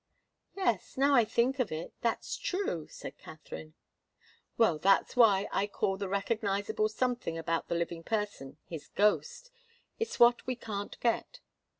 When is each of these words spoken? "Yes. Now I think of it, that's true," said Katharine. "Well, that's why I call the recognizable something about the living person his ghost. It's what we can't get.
"Yes. 0.55 0.97
Now 0.97 1.13
I 1.13 1.23
think 1.25 1.59
of 1.59 1.71
it, 1.71 1.93
that's 2.01 2.35
true," 2.35 2.87
said 2.87 3.19
Katharine. 3.19 3.75
"Well, 4.57 4.79
that's 4.79 5.15
why 5.15 5.47
I 5.51 5.67
call 5.67 5.95
the 5.97 6.09
recognizable 6.09 6.89
something 6.89 7.37
about 7.37 7.67
the 7.67 7.75
living 7.75 8.01
person 8.03 8.57
his 8.65 8.87
ghost. 8.87 9.51
It's 9.99 10.19
what 10.19 10.47
we 10.47 10.55
can't 10.55 10.99
get. 11.01 11.39